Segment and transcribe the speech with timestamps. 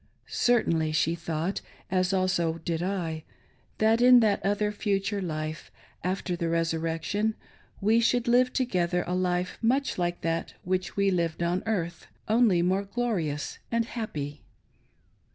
[0.29, 3.23] Certainly, she thought, as also did I,
[3.77, 5.71] that in that other, future life,
[6.03, 7.35] after the resurrection,
[7.81, 12.63] we should live together a life much like that which we lived on earth, only
[12.63, 14.41] more glorious and happy.